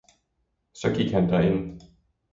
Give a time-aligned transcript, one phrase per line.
[0.73, 1.81] så gik han derind.